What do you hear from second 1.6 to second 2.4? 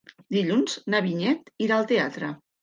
irà al teatre.